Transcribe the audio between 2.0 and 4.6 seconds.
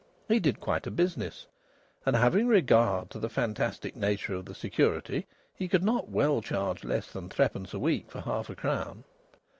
And having regard to the fantastic nature of the